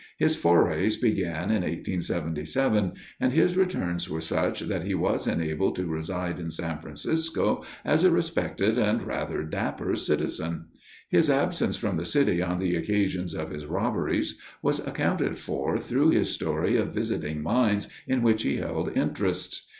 His 0.17 0.35
forays 0.35 0.97
began 0.97 1.51
in 1.51 1.61
1877, 1.61 2.93
and 3.19 3.31
his 3.31 3.55
returns 3.55 4.09
were 4.09 4.19
such 4.19 4.61
that 4.61 4.81
he 4.81 4.95
was 4.95 5.27
enabled 5.27 5.75
to 5.75 5.85
reside 5.85 6.39
in 6.39 6.49
San 6.49 6.79
Francisco 6.79 7.63
as 7.85 8.03
a 8.03 8.09
respected 8.09 8.79
and 8.79 9.03
rather 9.05 9.43
dapper 9.43 9.95
citizen. 9.95 10.69
His 11.07 11.29
absence 11.29 11.77
from 11.77 11.97
the 11.97 12.05
city 12.05 12.41
on 12.41 12.57
the 12.57 12.75
occasions 12.75 13.35
of 13.35 13.51
his 13.51 13.67
robberies 13.67 14.39
was 14.63 14.79
accounted 14.87 15.37
for 15.37 15.77
through 15.77 16.09
his 16.09 16.29
story 16.31 16.77
of 16.77 16.95
visiting 16.95 17.43
mines 17.43 17.87
in 18.07 18.23
which 18.23 18.41
he 18.41 18.55
held 18.57 18.97
interests. 18.97 19.69